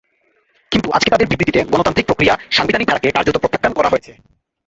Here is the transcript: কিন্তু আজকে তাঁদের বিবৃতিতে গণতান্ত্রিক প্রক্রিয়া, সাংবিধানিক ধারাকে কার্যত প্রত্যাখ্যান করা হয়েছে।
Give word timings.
কিন্তু 0.71 0.87
আজকে 0.91 1.09
তাঁদের 1.09 1.29
বিবৃতিতে 1.29 1.59
গণতান্ত্রিক 1.65 2.07
প্রক্রিয়া, 2.07 2.33
সাংবিধানিক 2.51 2.87
ধারাকে 2.89 3.09
কার্যত 3.11 3.35
প্রত্যাখ্যান 3.37 3.73
করা 3.75 3.91
হয়েছে। 3.91 4.11